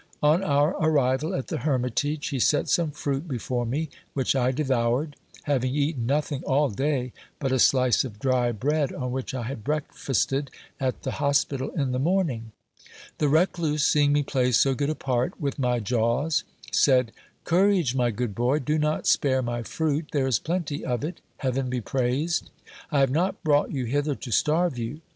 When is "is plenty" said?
20.25-20.83